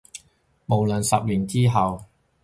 [0.65, 2.05] 無論十年之後